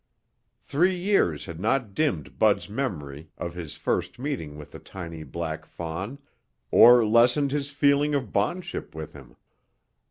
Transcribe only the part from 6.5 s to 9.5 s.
or lessened his feeling of bondship with him.